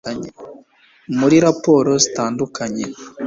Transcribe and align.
muri 1.19 1.37
raporo 1.45 1.91
zitandukanye 2.03 2.85